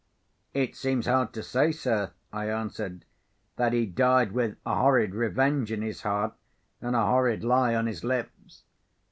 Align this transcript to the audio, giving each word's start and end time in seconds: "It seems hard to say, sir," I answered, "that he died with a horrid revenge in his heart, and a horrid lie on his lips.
"It 0.55 0.75
seems 0.75 1.05
hard 1.05 1.31
to 1.33 1.43
say, 1.43 1.71
sir," 1.71 2.13
I 2.33 2.47
answered, 2.49 3.05
"that 3.57 3.71
he 3.71 3.85
died 3.85 4.31
with 4.31 4.57
a 4.65 4.73
horrid 4.73 5.13
revenge 5.13 5.71
in 5.71 5.83
his 5.83 6.01
heart, 6.01 6.33
and 6.81 6.95
a 6.95 7.05
horrid 7.05 7.43
lie 7.43 7.75
on 7.75 7.85
his 7.85 8.03
lips. 8.03 8.63